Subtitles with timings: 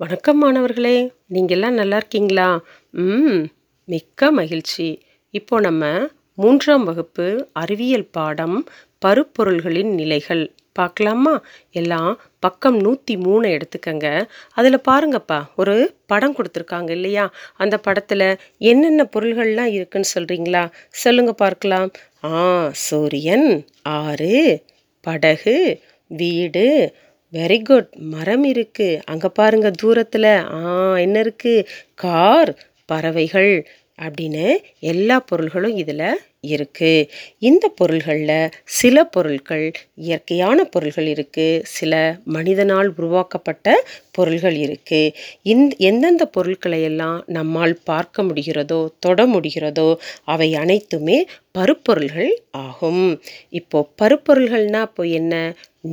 [0.00, 2.60] வணக்கம் மாணவர்களே நீங்கள்லாம் நல்லா இருக்கீங்களா?
[2.92, 3.40] ம்
[3.84, 4.86] மிக்க மகிழ்ச்சி.
[5.30, 8.68] இப்போ நம்ம மூன்றாம் வகுப்பு அறிவியல் பாடம்
[9.06, 10.54] பருப்பொருள்களின் நிலைகள்.
[10.72, 11.42] பார்க்கலாமா?
[11.70, 14.28] எல்லாம் பக்கம் நூற்றி மூணு எடுத்துக்கங்க.
[14.52, 17.30] அதில் பாருங்கப்பா ஒரு படம் கொடுத்துருக்காங்க இல்லையா?
[17.56, 18.28] அந்த படத்தில்
[18.58, 21.90] என்னென்ன பொருள்கள்லாம் இருக்குன்னு சொல்கிறீங்களா சொல்லுங்க பார்க்கலாம்.
[22.24, 24.64] ஆ சூரியன் ஆறு
[25.00, 25.80] படகு
[26.10, 26.94] வீடு
[27.32, 29.00] வெரி குட் மரம் இருக்கு.
[29.04, 30.30] அங்கே பாருங்க தூரத்தில்.
[30.56, 30.60] ஆ
[30.96, 31.54] என்ன இருக்கு?
[31.94, 32.50] கார்
[32.84, 33.52] பறவைகள்
[33.98, 34.44] அப்படின்னு
[34.90, 36.02] எல்லா பொருள்களும் இதில்
[36.46, 36.90] இருக்கு.
[37.38, 38.34] இந்த பொருள்களில்
[38.72, 39.64] சில பொருட்கள்
[40.00, 41.46] இயற்கையான பொருள்கள் இருக்கு.
[41.68, 41.92] சில
[42.28, 43.66] மனிதனால் உருவாக்கப்பட்ட
[44.10, 45.02] பொருள்கள் இருக்கு.
[45.44, 49.88] இந்த எந்தெந்த பொருட்களை எல்லாம் நம்மால் பார்க்க முடிகிறதோ தொட முடிகிறதோ
[50.24, 51.18] அவை அனைத்துமே
[51.52, 52.32] பருப்பொருள்கள்
[52.62, 53.04] ஆகும்.
[53.50, 55.34] இப்போ பருப்பொருள்கள்னா இப்போ என்ன?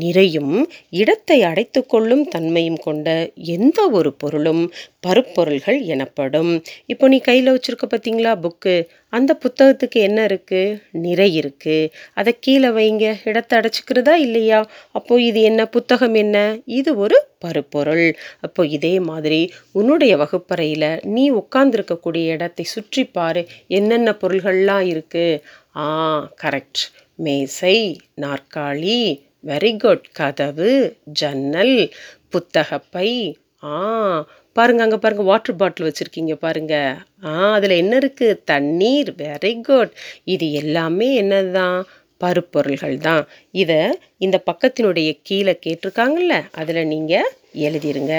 [0.03, 0.55] நிறையும்
[1.01, 3.07] இடத்தை அடைத்து கொள்ளும் தன்மையும் கொண்ட
[3.55, 4.63] எந்த ஒரு பொருளும்
[5.07, 6.51] பருப்பொருள்கள் எனப்படும்.
[6.85, 8.75] இப்போ நீ கையில் வச்சுருக்க பார்த்தீங்களா புக்கு?
[9.09, 13.05] அந்த புத்தகத்துக்கு என்ன இருக்குது நிறை இருக்குது அதை கீழே வைங்க.
[13.23, 14.59] இடத்தை அடைச்சிக்கிறதா இல்லையா?
[14.91, 15.61] அப்போ இது என்ன?
[15.75, 16.37] புத்தகம் என்ன?
[16.79, 18.07] இது ஒரு பருப்பொருள்.
[18.41, 23.43] அப்போ இதே மாதிரி உன்னுடைய வகுப்பறையில் நீ உட்கார்ந்துருக்கக்கூடிய இடத்தை சுற்றி பாரு.
[23.79, 25.41] என்னென்ன பொருள்கள்லாம் இருக்குது
[25.85, 25.87] ஆ
[26.43, 26.83] கரெக்ட்.
[27.25, 27.77] மேசை
[28.21, 28.99] நாற்காலி
[29.45, 30.71] வெரி குட் கதவு
[31.19, 31.77] ஜன்னல்
[32.29, 33.09] புத்தகப்பை.
[33.63, 33.75] ஆ
[34.53, 36.75] பாருங்க அங்கே பாருங்க வாட்டர் பாட்டில் வச்சுருக்கீங்க பாருங்க.
[37.25, 39.11] ஆ அதில் என்ன இருக்குது தண்ணீர்.
[39.23, 39.93] வெரி குட்
[40.35, 41.79] இது எல்லாமே என்னதுதான்?
[42.17, 43.23] பருப்பொருள்கள் தான்.
[43.51, 43.79] இதை
[44.17, 47.31] இந்த பக்கத்தினுடைய கீழே கேட்டிருக்காங்கல்ல அதில் நீங்கள்
[47.65, 48.13] எழுதிருங்க.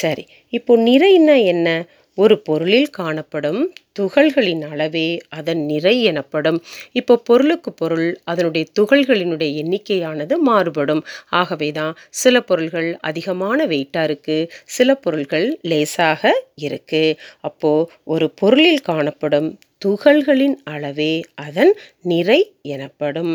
[0.00, 1.68] சரி இப்போ நிறைன்னா என்ன?
[2.18, 3.60] ஒரு பொருளில் காணப்படும்
[3.98, 6.58] துகள்களின் அளவே அதன் நிறை எனப்படும்.
[6.92, 11.02] இப்போ பொருளுக்கு பொருள் அதனுடைய துகள்களினுடைய எண்ணிக்கையானது மாறுபடும்.
[11.40, 19.48] ஆகவே தான் சில பொருள்கள் அதிகமான வெயிட்டாக இருக்குது சில பொருள்கள் லேசாக இருக்குது அப்போது ஒரு பொருளில் காணப்படும்
[19.84, 21.12] துகள்களின் அளவே
[21.46, 22.40] அதன் நிறை
[22.74, 23.32] எனப்படும்.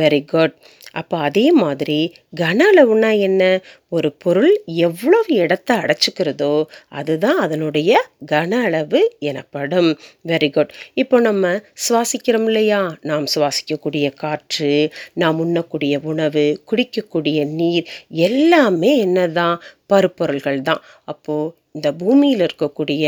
[0.00, 0.54] வெரி குட்
[0.92, 1.98] அப்போ அதே மாதிரி
[2.40, 3.42] கன அளவுனா என்ன?
[3.88, 4.52] ஒரு பொருள்
[4.86, 6.52] எவ்வளவு இடத்தை அடைச்சிக்கிறதோ
[6.88, 7.92] அதுதான் அதனுடைய
[8.32, 9.90] கன அளவு எனப்படும்.
[10.26, 11.44] வெரி குட் இப்போ நம்ம
[11.84, 12.80] சுவாசிக்கிறோம் இல்லையா?
[13.02, 14.72] நாம் சுவாசிக்கக்கூடிய காற்று
[15.14, 17.88] நாம் உண்ணக்கூடிய உணவு குடிக்கக்கூடிய நீர்
[18.28, 19.58] எல்லாமே என்னதான்?
[19.86, 23.04] பருப்பொருள்கள் தான் அப்போது இந்த பூமியில் இருக்கக்கூடிய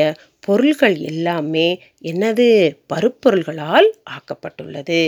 [0.46, 1.66] பொருள்கள் எல்லாமே
[2.02, 2.46] என்னது
[2.92, 5.00] பருப்பொருள்களால் ஆக்கப்பட்டுள்ளது.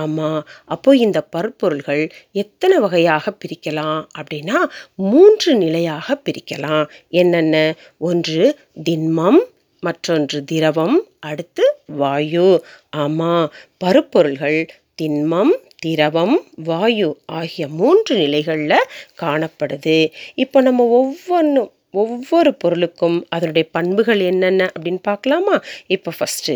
[0.00, 0.40] ஆமாம்
[0.74, 4.58] அப்போ இந்த பருப்பொருள்கள் எத்தனை வகையாக பிரிக்கலாம் அப்படின்னா
[5.10, 6.84] மூன்று நிலையாக பிரிக்கலாம்.
[7.22, 7.56] என்னென்ன?
[7.98, 8.44] ஒன்று
[8.84, 9.40] திண்மம்
[9.82, 11.64] மற்றொன்று திரவம் அடுத்து
[12.00, 12.48] வாயு.
[12.96, 13.46] ஆமாம்
[13.84, 14.60] பருப்பொருள்கள்
[15.02, 15.54] திண்மம்
[15.86, 18.88] திரவம் வாயு ஆகிய மூன்று நிலைகளில்
[19.22, 19.96] காணப்படுது.
[20.34, 25.56] இப்போ நம்ம ஒவ்வொன்றும் ஒவ்வொரு பொருளுக்கும் அதனுடைய பண்புகள் என்னென்ன அப்படின்னு பார்க்கலாமா?
[25.86, 26.54] இப்போ ஃபஸ்ட்டு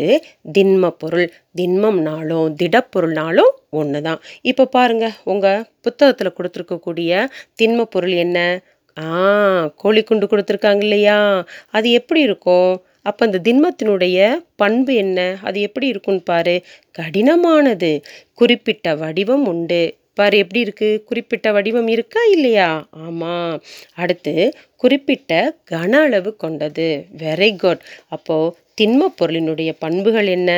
[0.57, 7.11] திண்ம பொருள் திண்மம்னாலும் திடப்பொருள்னாலும் ஒன்று தான் இப்போ பாருங்கள் உங்கள் புத்தகத்தில் கொடுத்துருக்கக்கூடிய
[7.61, 8.37] திண்ம பொருள் என்ன?
[8.97, 9.07] ஆ
[9.83, 11.17] கோழிக்குண்டு கொடுத்துருக்காங்க இல்லையா?
[11.69, 12.71] அது எப்படி இருக்கும்?
[13.01, 14.17] அப்போ அந்த திண்மத்தினுடைய
[14.55, 15.19] பண்பு என்ன?
[15.41, 16.55] அது எப்படி இருக்குன்னு பாரு.
[16.99, 17.91] கடினமானது.
[18.33, 19.83] குறிப்பிட்ட வடிவம் உண்டு.
[20.19, 22.69] பார் எப்படி இருக்குது குறிப்பிட்ட வடிவம் இருக்கா இல்லையா?
[23.05, 23.55] ஆமாம்
[23.95, 24.33] அடுத்து
[24.81, 25.33] குறிப்பிட்ட
[25.71, 26.87] கன அளவு கொண்டது.
[27.23, 30.51] வெரி குட் அப்போது திண்ம பொருளினுடைய பண்புகள் என்ன?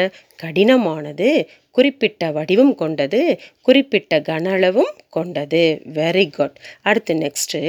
[0.44, 1.30] கடினமானது
[1.76, 3.22] குறிப்பிட்ட வடிவம் கொண்டது
[3.62, 5.64] குறிப்பிட்ட கன அளவும் கொண்டது.
[5.94, 7.62] வெரி குட் அடுத்து நெக்ஸ்ட்டு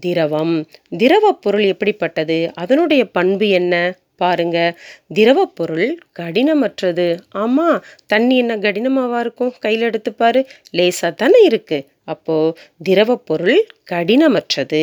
[0.00, 0.54] திரவம்.
[0.98, 2.38] திரவ பொருள் எப்படிப்பட்டது?
[2.54, 3.74] அதனுடைய பண்பு என்ன?
[4.18, 4.58] பாருங்க.
[5.14, 5.88] திரவப்பொருள்
[6.18, 7.08] கடினமற்றது.
[7.44, 9.52] ஆமாம் தண்ணி என்ன கடினமாவா இருக்கும்?
[9.58, 13.56] கையில் எடுத்து பாரு லேசாக தானே இருக்குது அப்போது திரவப்பொருள்
[13.90, 14.82] கடினமற்றது.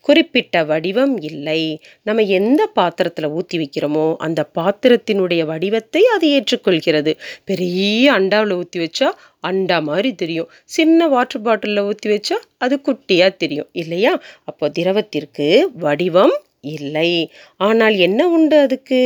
[0.00, 1.62] குறிப்பிட்ட வடிவம் இல்லை.
[2.02, 7.12] நம்ம எந்த பாத்திரத்தில் ஊற்றி வைக்கிறோமோ அந்த பாத்திரத்தினுடைய வடிவத்தை அது ஏற்றுக்கொள்கிறது.
[7.44, 9.08] பெரிய அண்டாவில் ஊற்றி வச்சா
[9.46, 10.50] அண்டா மாதிரி தெரியும்.
[10.64, 13.70] சின்ன வாட்டர் பாட்டிலில் ஊற்றி வச்சா அது குட்டியாக தெரியும்.
[13.72, 14.14] இல்லையா?
[14.44, 17.30] அப்போ திரவத்திற்கு வடிவம் இல்லை.
[17.56, 19.00] ஆனால் என்ன உண்டு அதுக்கு?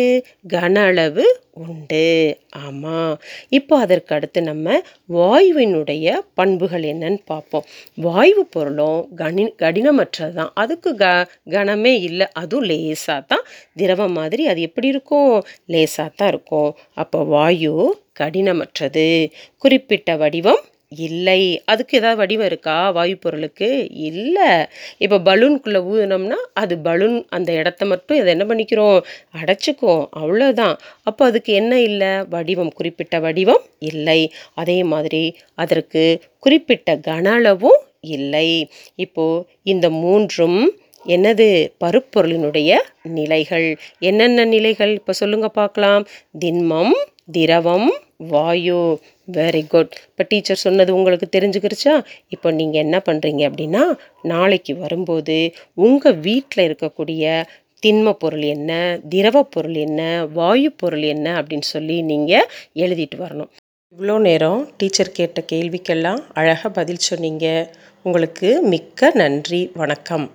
[0.48, 2.36] கன அளவு உண்டு.
[2.66, 3.12] ஆமாம்
[3.48, 4.76] இப்போ அதற்கு அடுத்து நம்ம
[5.12, 7.66] வாயுவினுடைய பண்புகள் என்னன்னு பார்ப்போம்.
[7.96, 11.04] வாயு பொருளும் கனி கடினமற்றது தான் அதுக்கு க
[11.50, 12.26] கனமே இல்லை.
[12.32, 15.32] அதுவும் லேசாக தான் திரவம் மாதிரி அது எப்படி இருக்கும்?
[15.66, 16.70] லேசாக தான் இருக்கும்.
[16.94, 17.74] அப்போ வாயு
[18.20, 19.08] கடினமற்றது.
[19.58, 21.62] குறிப்பிட்ட வடிவம் இல்லை.
[21.64, 22.90] அதுக்கு ஏதாவது வடிவம் இருக்கா?
[22.90, 23.88] வாயு பொருளுக்கு?
[23.90, 24.66] இல்லை.
[24.98, 29.02] இப்போ பலூனுக்குள்ளே ஊதினோம்னா அது பலூன் அந்த இடத்த மட்டும் இதை என்ன பண்ணிக்கிறோம்?
[29.36, 32.08] அடைச்சிக்கும் அவ்வளோதான் அப்போ அதுக்கு என்ன இல்லை?
[32.28, 34.32] வடிவம் குறிப்பிட்ட வடிவம் இல்லை.
[34.54, 38.70] அதே மாதிரி அதற்கு குறிப்பிட்ட கன அளவும் இல்லை.
[38.94, 41.68] இப்போது இந்த மூன்றும் என்னது?
[41.84, 43.78] பருப்பொருளினுடைய நிலைகள்.
[43.98, 44.94] என்னென்ன நிலைகள்?
[44.94, 46.06] இப்போ சொல்லுங்கள் பார்க்கலாம்.
[46.44, 46.92] திண்மம்
[47.32, 47.88] திரவம்
[48.20, 48.98] வாயு
[49.28, 52.04] வெரி குட் இப்போ டீச்சர் சொன்னது உங்களுக்கு தெரிஞ்சுக்கிருச்சா?
[52.28, 53.82] இப்போ நீங்கள் என்ன பண்ணுறீங்க அப்படின்னா
[54.22, 57.44] நாளைக்கு வரும்போது உங்கள் வீட்டில் இருக்கக்கூடிய
[57.82, 63.50] திண்ம பொருள் என்ன திரவ பொருள் என்ன வாயு பொருள் என்ன அப்படின்னு சொல்லி நீங்கள் எழுதிட்டு வரணும்.
[63.96, 67.46] இவ்வளோ நேரம் டீச்சர் கேட்ட கேள்விக்கெல்லாம் அழகாக பதில் சொன்னீங்க.
[68.02, 69.70] உங்களுக்கு மிக்க நன்றி.
[69.74, 70.30] வணக்கம்.